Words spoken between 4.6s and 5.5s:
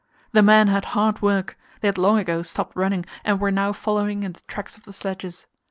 of the sledges.